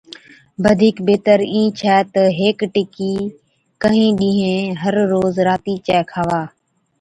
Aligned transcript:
بڌِيڪ 0.63 0.95
بِهتر 1.07 1.39
اِين 1.51 1.65
ڇَي 1.79 1.97
تہ 2.13 2.23
هيڪ 2.39 2.57
ٽِڪِي 2.73 3.13
ڪهِين 3.81 4.09
ڏِينهين 4.19 4.67
هر 4.81 4.95
روز 5.13 5.33
راتِي 5.47 5.75
چَي 5.87 5.99
کاوا۔ 6.11 6.41